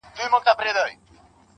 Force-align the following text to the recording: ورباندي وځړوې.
ورباندي 0.19 0.51
وځړوې. 0.51 0.95